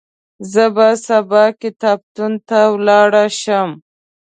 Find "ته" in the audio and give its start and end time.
2.47-2.59